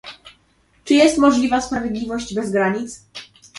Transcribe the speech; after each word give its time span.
Czy 0.83 0.93
jest 0.93 1.17
możliwa 1.17 1.61
sprawiedliwość 1.61 2.33
bez 2.35 2.51
granic? 2.51 3.05